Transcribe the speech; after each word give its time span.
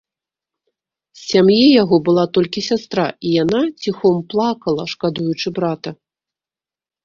З 1.19 1.27
сям'і 1.31 1.57
яго 1.83 1.95
была 2.07 2.23
толькі 2.39 2.65
сястра, 2.69 3.05
і 3.27 3.35
яна 3.43 3.61
ціхом 3.81 4.15
плакала, 4.35 4.83
шкадуючы 4.97 5.47
брата. 5.63 5.89